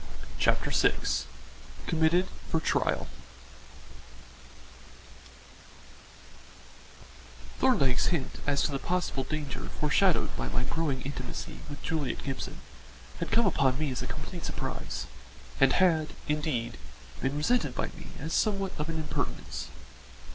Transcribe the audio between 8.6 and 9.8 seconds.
to the possible danger